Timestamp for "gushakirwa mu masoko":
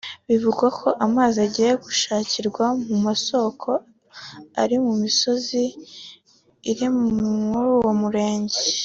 1.85-3.69